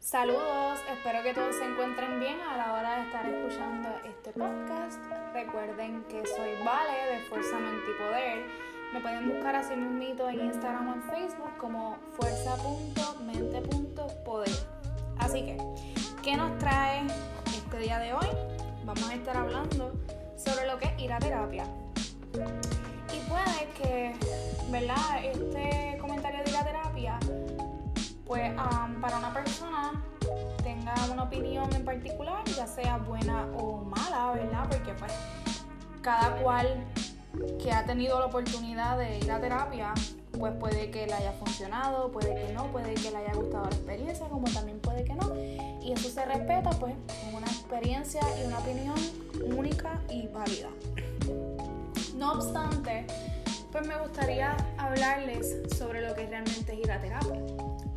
Saludos, 0.00 0.80
espero 0.90 1.22
que 1.22 1.32
todos 1.34 1.54
se 1.56 1.64
encuentren 1.64 2.18
bien 2.20 2.40
a 2.40 2.56
la 2.56 2.72
hora 2.72 2.96
de 2.96 3.02
estar 3.02 3.26
escuchando 3.26 3.90
este 4.02 4.32
podcast. 4.32 4.98
Recuerden 5.34 6.04
que 6.04 6.26
soy 6.26 6.52
Vale 6.64 7.12
de 7.12 7.18
Fuerza 7.28 7.58
Mente 7.58 7.84
y 7.86 7.92
Poder. 8.02 8.46
Me 8.94 9.00
pueden 9.00 9.28
buscar 9.28 9.56
así 9.56 9.76
mismito 9.76 10.26
en 10.30 10.46
Instagram 10.46 10.88
o 10.88 10.94
en 10.94 11.02
Facebook 11.02 11.54
como 11.58 11.98
fuerza.mente.poder. 12.18 14.56
Así 15.18 15.44
que, 15.44 15.58
¿qué 16.22 16.34
nos 16.34 16.56
trae 16.58 17.06
este 17.54 17.78
día 17.78 17.98
de 17.98 18.14
hoy? 18.14 18.28
Vamos 18.84 19.06
a 19.06 19.14
estar 19.14 19.36
hablando 19.36 19.92
sobre 20.34 20.66
lo 20.66 20.78
que 20.78 20.86
es 20.86 20.98
ir 20.98 21.12
a 21.12 21.18
terapia. 21.18 21.66
Y 22.32 23.18
puede 23.28 23.68
que, 23.76 24.16
¿verdad? 24.70 25.22
Este 25.24 25.98
comentario 26.00 26.42
de 26.42 26.50
ir 26.50 26.56
a 26.56 26.64
terapia, 26.64 27.18
pues 28.24 28.50
para 29.00 29.18
una 29.18 29.32
persona 29.32 29.69
una 31.20 31.28
opinión 31.28 31.74
en 31.74 31.84
particular, 31.84 32.42
ya 32.56 32.66
sea 32.66 32.96
buena 32.96 33.46
o 33.58 33.84
mala, 33.84 34.32
¿verdad? 34.32 34.66
Porque 34.70 34.94
pues 34.94 35.12
cada 36.00 36.36
cual 36.36 36.86
que 37.62 37.70
ha 37.72 37.84
tenido 37.84 38.18
la 38.18 38.26
oportunidad 38.26 38.96
de 38.96 39.18
ir 39.18 39.30
a 39.30 39.38
terapia, 39.38 39.92
pues 40.38 40.54
puede 40.54 40.90
que 40.90 41.06
le 41.06 41.12
haya 41.12 41.32
funcionado, 41.32 42.10
puede 42.10 42.34
que 42.34 42.54
no, 42.54 42.72
puede 42.72 42.94
que 42.94 43.10
le 43.10 43.18
haya 43.18 43.34
gustado 43.34 43.64
la 43.64 43.76
experiencia, 43.76 44.28
como 44.28 44.48
también 44.50 44.78
puede 44.80 45.04
que 45.04 45.14
no. 45.14 45.36
Y 45.82 45.92
eso 45.92 46.08
se 46.08 46.24
respeta, 46.24 46.70
pues, 46.70 46.94
en 47.26 47.34
una 47.34 47.46
experiencia 47.46 48.20
y 48.40 48.46
una 48.46 48.58
opinión 48.58 48.96
única 49.56 50.00
y 50.08 50.26
válida. 50.28 50.70
No 52.16 52.32
obstante, 52.32 53.06
pues 53.70 53.86
me 53.86 53.96
gustaría 53.98 54.56
hablarles 54.78 55.58
sobre 55.76 56.00
lo 56.00 56.14
que 56.14 56.26
realmente 56.26 56.72
es 56.72 56.78
ir 56.78 56.90
a 56.90 56.98
terapia. 56.98 57.42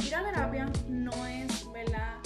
Ir 0.05 0.15
a 0.15 0.23
terapia 0.23 0.69
no 0.89 1.25
es, 1.25 1.71
¿verdad? 1.71 2.17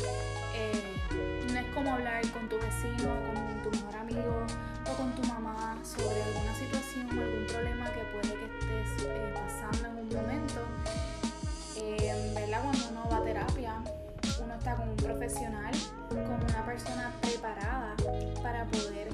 Como 1.78 1.94
hablar 1.94 2.28
con 2.32 2.50
tu 2.50 2.56
vecino, 2.56 3.14
con 3.28 3.62
tu 3.62 3.70
mejor 3.70 3.96
amigo 3.98 4.46
o 4.90 4.98
con 4.98 5.14
tu 5.14 5.22
mamá 5.28 5.78
sobre 5.84 6.24
alguna 6.24 6.56
situación 6.56 7.08
o 7.08 7.22
algún 7.22 7.46
problema 7.46 7.86
que 7.92 8.02
puede 8.14 8.34
que 8.34 8.46
estés 8.46 9.06
eh, 9.06 9.32
pasando 9.36 9.88
en 9.90 10.08
un 10.08 10.16
momento. 10.16 10.62
Eh, 11.76 12.34
¿Verdad? 12.34 12.64
Cuando 12.64 12.88
uno 12.90 13.10
va 13.12 13.18
a 13.18 13.24
terapia, 13.24 13.74
uno 14.44 14.56
está 14.56 14.76
con 14.76 14.90
un 14.90 14.96
profesional, 14.96 15.72
con 16.10 16.50
una 16.50 16.66
persona 16.66 17.14
preparada 17.22 17.96
para 18.42 18.66
poder 18.66 19.10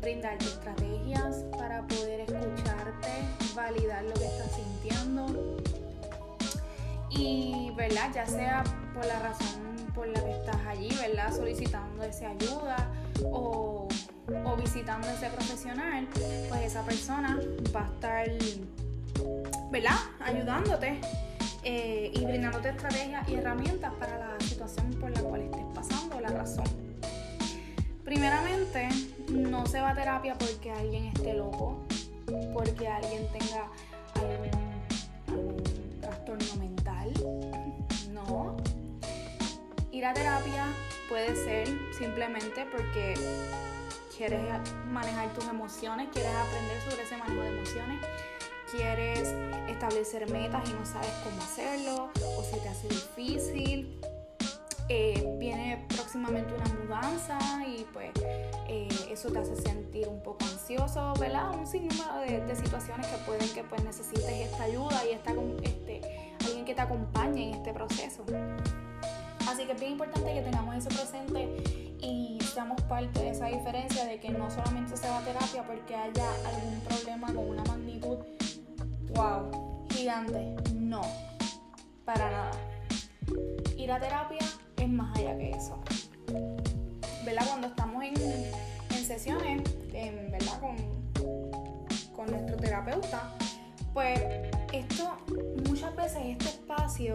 brindarte 0.00 0.46
estrategias, 0.46 1.44
para 1.56 1.82
poder 1.82 2.22
escucharte, 2.22 3.22
validar 3.54 4.02
lo 4.02 4.14
que 4.14 4.26
estás 4.26 4.50
sintiendo. 4.50 5.60
Y, 7.10 7.70
¿verdad? 7.76 8.10
Ya 8.12 8.26
sea 8.26 8.64
por 8.92 9.06
la 9.06 9.20
razón 9.20 9.73
por 9.94 10.08
la 10.08 10.22
que 10.22 10.32
estás 10.32 10.66
allí, 10.66 10.88
¿verdad? 11.00 11.32
Solicitando 11.34 12.02
esa 12.02 12.30
ayuda 12.30 12.90
o, 13.30 13.88
o 14.44 14.56
visitando 14.56 15.08
ese 15.08 15.28
profesional, 15.30 16.08
pues 16.48 16.62
esa 16.62 16.82
persona 16.82 17.38
va 17.74 17.82
a 17.82 17.92
estar, 17.94 18.28
¿verdad? 19.70 19.96
Ayudándote 20.20 21.00
eh, 21.62 22.12
y 22.14 22.24
brindándote 22.24 22.68
estrategias 22.70 23.28
y 23.28 23.36
herramientas 23.36 23.92
para 23.94 24.18
la 24.18 24.40
situación 24.40 24.90
por 25.00 25.10
la 25.10 25.20
cual 25.20 25.42
estés 25.42 25.64
pasando, 25.74 26.20
la 26.20 26.28
razón. 26.28 26.66
Primeramente, 28.04 28.88
no 29.30 29.64
se 29.66 29.80
va 29.80 29.90
a 29.90 29.94
terapia 29.94 30.34
porque 30.38 30.70
alguien 30.70 31.06
esté 31.06 31.32
loco, 31.32 31.86
porque 32.52 32.86
alguien 32.86 33.26
tenga 33.32 33.70
Ir 40.04 40.08
a 40.08 40.12
terapia 40.12 40.66
puede 41.08 41.34
ser 41.34 41.66
simplemente 41.98 42.66
porque 42.70 43.14
quieres 44.14 44.42
manejar 44.86 45.32
tus 45.32 45.48
emociones, 45.48 46.10
quieres 46.12 46.30
aprender 46.30 46.78
sobre 46.82 47.04
ese 47.04 47.16
manejo 47.16 47.40
de 47.40 47.48
emociones, 47.48 48.00
quieres 48.70 49.34
establecer 49.66 50.30
metas 50.30 50.68
y 50.68 50.74
no 50.74 50.84
sabes 50.84 51.08
cómo 51.24 51.40
hacerlo, 51.40 52.10
o 52.36 52.44
si 52.44 52.60
te 52.60 52.68
hace 52.68 52.88
difícil, 52.88 53.98
eh, 54.90 55.36
viene 55.38 55.86
próximamente 55.88 56.52
una 56.52 56.66
mudanza 56.74 57.38
y 57.66 57.86
pues 57.94 58.10
eh, 58.68 58.88
eso 59.10 59.32
te 59.32 59.38
hace 59.38 59.56
sentir 59.56 60.06
un 60.06 60.22
poco 60.22 60.44
ansioso, 60.44 61.14
¿verdad? 61.18 61.58
Un 61.58 61.66
sinnúmero 61.66 62.18
de, 62.28 62.42
de, 62.42 62.56
situaciones 62.56 63.06
que 63.06 63.16
pueden 63.24 63.48
que 63.54 63.64
pues 63.64 63.82
necesites 63.82 64.28
esta 64.28 64.64
ayuda 64.64 65.02
y 65.10 65.14
esta, 65.14 65.32
este, 65.62 66.02
alguien 66.44 66.66
que 66.66 66.74
te 66.74 66.82
acompañe 66.82 67.48
en 67.48 67.54
este 67.54 67.72
proceso. 67.72 68.22
Así 69.54 69.66
que 69.66 69.72
es 69.72 69.78
bien 69.78 69.92
importante 69.92 70.34
que 70.34 70.40
tengamos 70.40 70.74
eso 70.74 70.88
presente 70.88 71.48
y 72.00 72.40
seamos 72.52 72.80
parte 72.82 73.20
de 73.20 73.30
esa 73.30 73.46
diferencia 73.46 74.04
de 74.04 74.18
que 74.18 74.30
no 74.30 74.50
solamente 74.50 74.96
se 74.96 75.08
va 75.08 75.18
a 75.18 75.24
terapia 75.24 75.62
porque 75.64 75.94
haya 75.94 76.28
algún 76.44 76.80
problema 76.80 77.28
con 77.28 77.50
una 77.50 77.62
magnitud, 77.62 78.16
wow, 79.14 79.86
gigante. 79.92 80.56
No, 80.74 81.02
para 82.04 82.32
nada. 82.32 82.50
Ir 83.76 83.92
a 83.92 84.00
terapia 84.00 84.44
es 84.76 84.88
más 84.88 85.16
allá 85.16 85.38
que 85.38 85.50
eso. 85.50 85.78
¿Verdad? 87.24 87.46
Cuando 87.46 87.68
estamos 87.68 88.02
en, 88.02 88.14
en 88.16 89.04
sesiones, 89.04 89.62
¿verdad? 90.32 90.58
Con, 90.58 90.76
con 92.16 92.26
nuestro 92.28 92.56
terapeuta, 92.56 93.32
pues 93.94 94.20
esto 94.72 95.16
muchas 95.68 95.94
veces 95.94 96.20
este 96.24 96.46
espacio 96.46 97.14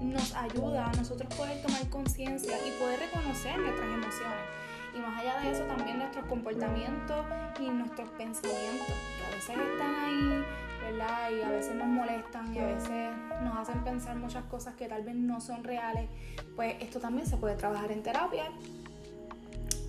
nos 0.00 0.34
ayuda 0.36 0.88
a 0.88 0.92
nosotros 0.92 1.34
poder 1.34 1.60
tomar 1.60 1.88
conciencia 1.90 2.56
y 2.66 2.70
poder 2.80 3.00
reconocer 3.00 3.58
nuestras 3.58 3.88
emociones. 3.88 4.62
Y 4.94 4.98
más 5.00 5.20
allá 5.20 5.40
de 5.40 5.50
eso 5.50 5.64
también 5.64 5.98
nuestros 5.98 6.24
comportamientos 6.26 7.26
y 7.58 7.68
nuestros 7.70 8.08
pensamientos, 8.10 8.86
que 8.86 9.24
a 9.24 9.34
veces 9.34 9.72
están 9.72 9.94
ahí, 9.96 10.44
¿verdad? 10.82 11.30
Y 11.30 11.42
a 11.42 11.48
veces 11.48 11.74
nos 11.74 11.88
molestan 11.88 12.54
y 12.54 12.58
a 12.58 12.66
veces 12.66 13.10
nos 13.42 13.56
hacen 13.56 13.82
pensar 13.82 14.16
muchas 14.16 14.44
cosas 14.44 14.74
que 14.76 14.86
tal 14.86 15.02
vez 15.02 15.16
no 15.16 15.40
son 15.40 15.64
reales. 15.64 16.08
Pues 16.54 16.76
esto 16.80 17.00
también 17.00 17.26
se 17.26 17.36
puede 17.36 17.56
trabajar 17.56 17.90
en 17.90 18.02
terapia. 18.02 18.44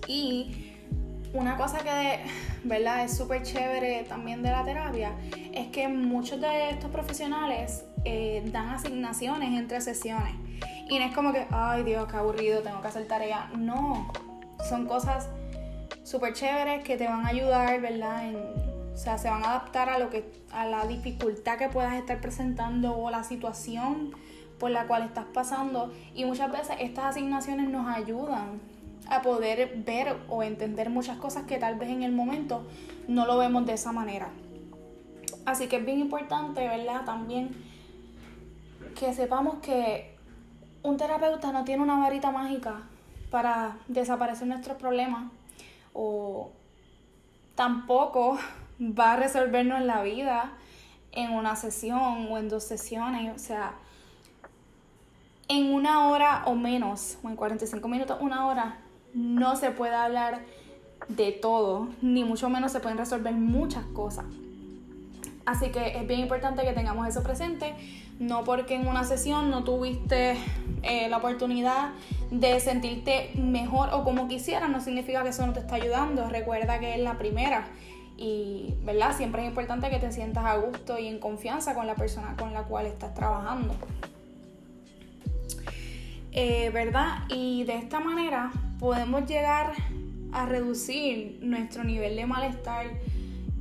Y 0.08 0.73
una 1.34 1.56
cosa 1.56 1.78
que, 1.78 2.24
¿verdad? 2.62 3.04
Es 3.04 3.16
súper 3.16 3.42
chévere 3.42 4.04
también 4.04 4.42
de 4.42 4.50
la 4.50 4.64
terapia 4.64 5.12
es 5.52 5.68
que 5.68 5.88
muchos 5.88 6.40
de 6.40 6.70
estos 6.70 6.90
profesionales 6.90 7.84
eh, 8.04 8.42
dan 8.46 8.70
asignaciones 8.70 9.58
entre 9.58 9.80
sesiones. 9.80 10.34
Y 10.88 10.98
no 10.98 11.04
es 11.04 11.14
como 11.14 11.32
que, 11.32 11.46
ay 11.50 11.82
Dios, 11.82 12.06
qué 12.10 12.16
aburrido, 12.16 12.62
tengo 12.62 12.80
que 12.80 12.88
hacer 12.88 13.06
tarea. 13.06 13.50
No, 13.56 14.12
son 14.68 14.86
cosas 14.86 15.28
súper 16.04 16.34
chéveres 16.34 16.84
que 16.84 16.96
te 16.96 17.06
van 17.06 17.26
a 17.26 17.28
ayudar, 17.28 17.80
¿verdad? 17.80 18.32
o 18.92 18.96
sea, 18.96 19.18
se 19.18 19.28
van 19.28 19.42
a 19.44 19.50
adaptar 19.50 19.88
a, 19.88 19.98
lo 19.98 20.10
que, 20.10 20.30
a 20.52 20.66
la 20.66 20.86
dificultad 20.86 21.58
que 21.58 21.68
puedas 21.68 21.94
estar 21.94 22.20
presentando 22.20 22.96
o 22.96 23.10
la 23.10 23.24
situación 23.24 24.12
por 24.60 24.70
la 24.70 24.86
cual 24.86 25.02
estás 25.02 25.26
pasando. 25.34 25.92
Y 26.14 26.24
muchas 26.26 26.52
veces 26.52 26.76
estas 26.78 27.06
asignaciones 27.06 27.68
nos 27.68 27.88
ayudan 27.88 28.60
a 29.08 29.22
poder 29.22 29.82
ver 29.84 30.16
o 30.28 30.42
entender 30.42 30.90
muchas 30.90 31.18
cosas 31.18 31.44
que 31.44 31.58
tal 31.58 31.76
vez 31.76 31.90
en 31.90 32.02
el 32.02 32.12
momento 32.12 32.66
no 33.08 33.26
lo 33.26 33.38
vemos 33.38 33.66
de 33.66 33.74
esa 33.74 33.92
manera. 33.92 34.30
Así 35.44 35.66
que 35.68 35.76
es 35.76 35.84
bien 35.84 36.00
importante, 36.00 36.66
¿verdad? 36.66 37.04
También 37.04 37.54
que 38.98 39.12
sepamos 39.12 39.56
que 39.56 40.14
un 40.82 40.96
terapeuta 40.96 41.52
no 41.52 41.64
tiene 41.64 41.82
una 41.82 41.98
varita 41.98 42.30
mágica 42.30 42.82
para 43.30 43.78
desaparecer 43.88 44.46
nuestros 44.46 44.76
problemas 44.76 45.30
o 45.92 46.50
tampoco 47.54 48.38
va 48.80 49.12
a 49.12 49.16
resolvernos 49.16 49.82
la 49.82 50.02
vida 50.02 50.52
en 51.12 51.30
una 51.30 51.56
sesión 51.56 52.28
o 52.30 52.38
en 52.38 52.48
dos 52.48 52.64
sesiones. 52.64 53.34
O 53.34 53.38
sea, 53.38 53.74
en 55.48 55.72
una 55.72 56.08
hora 56.08 56.42
o 56.46 56.54
menos, 56.54 57.18
o 57.22 57.28
en 57.28 57.36
45 57.36 57.86
minutos, 57.88 58.18
una 58.20 58.46
hora, 58.46 58.78
no 59.14 59.56
se 59.56 59.70
puede 59.70 59.94
hablar 59.94 60.42
de 61.08 61.32
todo, 61.32 61.88
ni 62.02 62.24
mucho 62.24 62.48
menos 62.48 62.72
se 62.72 62.80
pueden 62.80 62.98
resolver 62.98 63.34
muchas 63.34 63.84
cosas. 63.86 64.26
Así 65.46 65.70
que 65.70 65.98
es 65.98 66.06
bien 66.06 66.20
importante 66.20 66.62
que 66.62 66.72
tengamos 66.72 67.06
eso 67.06 67.22
presente, 67.22 67.74
no 68.18 68.44
porque 68.44 68.74
en 68.76 68.88
una 68.88 69.04
sesión 69.04 69.50
no 69.50 69.62
tuviste 69.62 70.36
eh, 70.82 71.08
la 71.08 71.18
oportunidad 71.18 71.90
de 72.30 72.58
sentirte 72.60 73.30
mejor 73.34 73.90
o 73.92 74.04
como 74.04 74.26
quisieras, 74.26 74.70
no 74.70 74.80
significa 74.80 75.22
que 75.22 75.28
eso 75.30 75.46
no 75.46 75.52
te 75.52 75.60
está 75.60 75.74
ayudando. 75.74 76.28
Recuerda 76.28 76.80
que 76.80 76.94
es 76.94 77.00
la 77.00 77.18
primera 77.18 77.66
y, 78.16 78.74
¿verdad? 78.84 79.14
Siempre 79.16 79.42
es 79.42 79.48
importante 79.48 79.90
que 79.90 79.98
te 79.98 80.12
sientas 80.12 80.46
a 80.46 80.56
gusto 80.56 80.98
y 80.98 81.08
en 81.08 81.18
confianza 81.18 81.74
con 81.74 81.86
la 81.86 81.94
persona 81.94 82.34
con 82.38 82.54
la 82.54 82.62
cual 82.62 82.86
estás 82.86 83.12
trabajando. 83.14 83.74
Eh, 86.32 86.70
¿Verdad? 86.72 87.24
Y 87.28 87.64
de 87.64 87.76
esta 87.76 88.00
manera 88.00 88.50
podemos 88.78 89.26
llegar 89.26 89.72
a 90.32 90.46
reducir 90.46 91.38
nuestro 91.42 91.84
nivel 91.84 92.16
de 92.16 92.26
malestar 92.26 92.86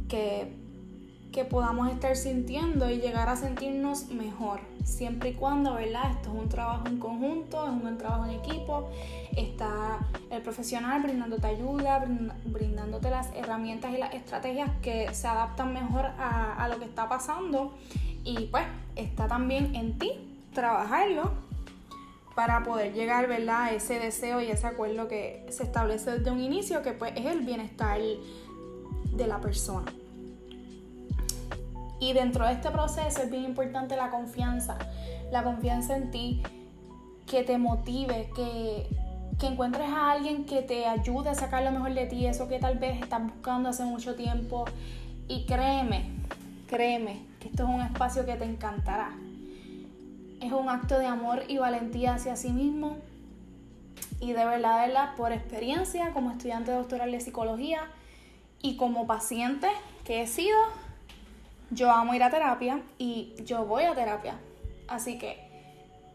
que, 0.10 0.52
que 1.32 1.46
podamos 1.46 1.92
estar 1.92 2.16
sintiendo 2.16 2.90
y 2.90 3.00
llegar 3.00 3.30
a 3.30 3.36
sentirnos 3.36 4.10
mejor. 4.10 4.60
siempre 4.84 5.30
y 5.30 5.34
cuando, 5.34 5.76
¿verdad? 5.76 6.12
Esto 6.12 6.34
es 6.34 6.42
un 6.42 6.50
trabajo 6.50 6.88
en 6.88 7.00
conjunto, 7.00 7.66
es 7.66 7.72
un 7.72 7.98
trabajo 7.98 8.26
en 8.26 8.32
equipo, 8.32 8.90
está 9.38 10.00
el 10.30 10.42
profesional 10.42 11.02
brindándote 11.02 11.48
ayuda, 11.48 12.06
brindándote 12.46 13.10
las 13.10 13.30
herramientas 13.34 13.94
y 13.94 13.98
las 13.98 14.14
estrategias 14.14 14.70
que 14.82 15.14
se 15.14 15.28
adaptan 15.28 15.74
mejor 15.74 16.06
a, 16.06 16.56
a 16.62 16.68
lo 16.68 16.80
que 16.80 16.86
está 16.86 17.08
pasando 17.08 17.74
y 18.26 18.48
pues 18.48 18.66
está 18.96 19.28
también 19.28 19.76
en 19.76 19.98
ti 19.98 20.12
trabajarlo 20.54 21.32
para 22.36 22.64
poder 22.64 22.94
llegar 22.94 23.28
¿verdad? 23.28 23.64
a 23.64 23.72
ese 23.72 24.00
deseo 24.00 24.42
y 24.42 24.50
ese 24.50 24.68
acuerdo 24.68 25.08
que 25.08 25.46
se 25.50 25.64
establece 25.64 26.12
desde 26.18 26.32
un 26.32 26.40
inicio, 26.40 26.82
que 26.82 26.94
pues 26.94 27.14
es 27.16 27.26
el 27.26 27.42
bienestar 27.42 28.00
de 28.00 29.28
la 29.28 29.40
persona. 29.40 29.92
Y 32.00 32.14
dentro 32.14 32.46
de 32.46 32.54
este 32.54 32.70
proceso 32.70 33.22
es 33.22 33.32
bien 33.32 33.46
importante 33.46 33.96
la 33.96 34.10
confianza, 34.10 34.78
la 35.32 35.44
confianza 35.44 35.96
en 35.96 36.12
ti, 36.12 36.44
que 37.28 37.44
te 37.44 37.58
motive, 37.58 38.30
que, 38.36 38.88
que 39.40 39.48
encuentres 39.48 39.88
a 39.88 40.12
alguien 40.12 40.46
que 40.46 40.62
te 40.64 40.86
ayude 40.86 41.30
a 41.30 41.36
sacar 41.36 41.64
lo 41.64 41.72
mejor 41.72 41.94
de 41.94 42.06
ti, 42.08 42.26
eso 42.26 42.48
que 42.50 42.60
tal 42.60 42.78
vez 42.78 43.02
estás 43.02 43.24
buscando 43.24 43.70
hace 43.70 43.86
mucho 43.86 44.16
tiempo. 44.16 44.66
Y 45.30 45.46
créeme, 45.46 46.10
créeme, 46.68 47.22
que 47.40 47.48
esto 47.48 47.64
es 47.64 47.70
un 47.70 47.82
espacio 47.82 48.26
que 48.26 48.36
te 48.36 48.44
encantará 48.44 49.14
es 50.44 50.52
un 50.52 50.70
acto 50.70 51.00
de 51.00 51.06
amor 51.06 51.44
y 51.48 51.58
valentía 51.58 52.16
hacia 52.16 52.36
sí 52.36 52.50
mismo. 52.50 52.98
Y 54.20 54.34
de 54.34 54.46
verdad, 54.46 54.82
de 54.82 54.88
verdad, 54.88 55.16
por 55.16 55.32
experiencia 55.32 56.12
como 56.12 56.32
estudiante 56.32 56.72
doctoral 56.72 57.12
de 57.12 57.20
psicología 57.20 57.88
y 58.62 58.76
como 58.78 59.08
paciente 59.08 59.68
que 60.06 60.22
he 60.22 60.28
sido, 60.28 60.58
yo 61.72 61.92
amo 61.92 62.14
ir 62.14 62.24
a 62.24 62.30
terapia 62.30 62.82
y 62.98 63.34
yo 63.46 63.66
voy 63.66 63.84
a 63.84 63.96
terapia. 63.96 64.36
Así 64.88 65.18
que 65.18 65.38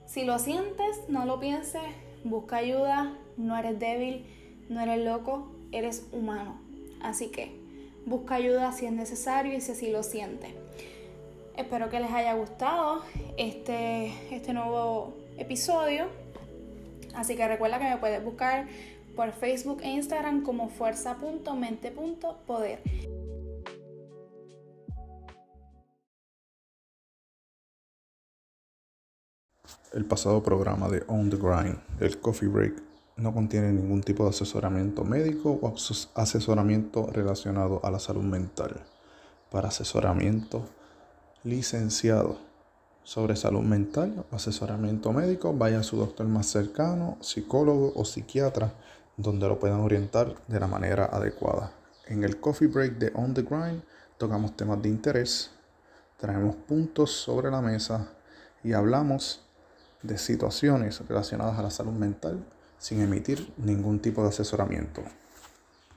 si 0.07 0.25
lo 0.25 0.39
sientes, 0.39 1.09
no 1.09 1.25
lo 1.25 1.41
pienses, 1.41 1.83
busca 2.25 2.57
ayuda, 2.57 3.13
no 3.37 3.57
eres 3.57 3.79
débil, 3.79 4.27
no 4.69 4.81
eres 4.81 5.05
loco, 5.05 5.51
eres 5.73 6.07
humano. 6.13 6.59
Así 7.01 7.29
que 7.29 7.59
busca 8.07 8.37
ayuda 8.37 8.73
si 8.73 8.87
es 8.87 8.93
necesario 8.93 9.55
y 9.57 9.61
si 9.61 9.73
así 9.73 9.91
lo 9.91 10.03
sientes. 10.03 10.51
Espero 11.59 11.91
que 11.91 11.99
les 11.99 12.13
haya 12.13 12.35
gustado 12.35 13.03
este, 13.37 14.15
este 14.33 14.53
nuevo 14.53 15.17
episodio. 15.39 16.07
Así 17.17 17.35
que 17.35 17.49
recuerda 17.49 17.81
que 17.81 17.87
me 17.87 17.97
puedes 17.97 18.25
buscar 18.25 18.69
por 19.17 19.33
Facebook 19.33 19.81
e 19.83 19.89
Instagram 19.89 20.45
como 20.45 20.69
fuerza.mente.poder. 20.69 22.81
El 29.93 30.05
pasado 30.05 30.45
programa 30.45 30.89
de 30.89 31.03
On 31.09 31.29
the 31.29 31.37
Grind, 31.37 31.81
el 31.99 32.21
Coffee 32.21 32.49
Break, 32.49 32.81
no 33.17 33.35
contiene 33.35 33.73
ningún 33.73 34.03
tipo 34.03 34.23
de 34.23 34.31
asesoramiento 34.31 35.03
médico 35.03 35.59
o 35.61 35.75
asesoramiento 36.15 37.09
relacionado 37.13 37.81
a 37.83 37.91
la 37.91 37.99
salud 37.99 38.23
mental. 38.23 38.81
Para 39.51 39.67
asesoramiento, 39.69 40.69
licenciado 41.49 42.39
sobre 43.05 43.37
salud 43.37 43.63
mental 43.63 44.25
o 44.31 44.37
asesoramiento 44.37 45.13
médico, 45.13 45.55
vaya 45.55 45.81
a 45.81 45.83
su 45.83 45.97
doctor 45.97 46.27
más 46.27 46.47
cercano, 46.47 47.17
psicólogo 47.21 47.93
o 47.97 48.05
psiquiatra, 48.05 48.75
donde 49.17 49.49
lo 49.49 49.59
puedan 49.59 49.81
orientar 49.81 50.35
de 50.47 50.61
la 50.61 50.67
manera 50.67 51.07
adecuada. 51.07 51.73
En 52.07 52.23
el 52.23 52.39
coffee 52.39 52.69
break 52.69 52.99
de 52.99 53.13
On 53.15 53.33
the 53.33 53.43
Grind 53.43 53.83
tocamos 54.19 54.57
temas 54.57 54.83
de 54.83 54.91
interés, 54.91 55.51
traemos 56.19 56.55
puntos 56.55 57.11
sobre 57.13 57.51
la 57.51 57.63
mesa 57.63 58.09
y 58.63 58.75
hablamos 58.75 59.41
de 60.03 60.19
situaciones 60.19 61.01
relacionadas 61.09 61.59
a 61.59 61.63
la 61.63 61.71
salud 61.71 61.93
mental 61.93 62.45
sin 62.79 63.01
emitir 63.01 63.53
ningún 63.57 64.01
tipo 64.01 64.23
de 64.23 64.29
asesoramiento. 64.29 65.03